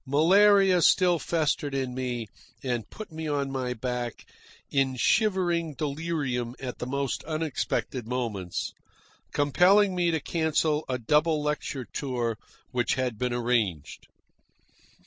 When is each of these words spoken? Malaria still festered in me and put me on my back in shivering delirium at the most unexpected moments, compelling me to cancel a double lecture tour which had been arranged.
Malaria 0.07 0.81
still 0.81 1.19
festered 1.19 1.75
in 1.75 1.93
me 1.93 2.25
and 2.63 2.89
put 2.89 3.11
me 3.11 3.27
on 3.27 3.51
my 3.51 3.71
back 3.75 4.25
in 4.71 4.95
shivering 4.95 5.75
delirium 5.75 6.55
at 6.59 6.79
the 6.79 6.87
most 6.87 7.23
unexpected 7.25 8.07
moments, 8.07 8.73
compelling 9.31 9.93
me 9.93 10.09
to 10.09 10.19
cancel 10.19 10.83
a 10.89 10.97
double 10.97 11.43
lecture 11.43 11.85
tour 11.93 12.35
which 12.71 12.95
had 12.95 13.19
been 13.19 13.31
arranged. 13.31 14.07